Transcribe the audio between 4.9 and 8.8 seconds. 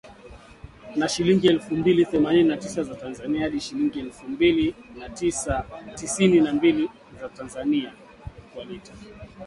mia sita tisini na mbili za Tanzania kwa